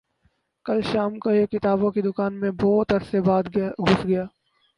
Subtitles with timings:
[0.65, 4.25] کل شام کو ایک کتابوں کی دکان میں بہت عرصے بعد گھس گیا